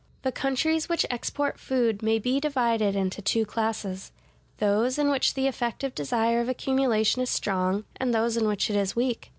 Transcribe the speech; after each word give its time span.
The 0.23 0.31
countries 0.31 0.89
which 0.89 1.05
export 1.11 1.59
food 1.59 2.01
may 2.01 2.17
be 2.17 2.39
divided 2.39 2.95
into 2.95 3.21
two 3.21 3.45
classes: 3.45 4.11
those 4.57 4.97
in 4.97 5.11
which 5.11 5.35
the 5.35 5.45
effective 5.45 5.93
desire 5.93 6.41
of 6.41 6.49
accumulation 6.49 7.21
is 7.21 7.29
strong, 7.29 7.83
and 7.97 8.11
those 8.11 8.35
in 8.35 8.47
which 8.47 8.71
it 8.71 8.75
is 8.75 8.95
weak. 8.95 9.29